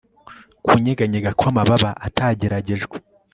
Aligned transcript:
Kunyeganyega 0.65 1.29
kwamababa 1.39 1.89
atageragejwe 2.07 2.95